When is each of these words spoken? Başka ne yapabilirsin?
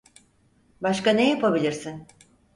Başka 0.81 1.11
ne 1.13 1.29
yapabilirsin? 1.29 2.07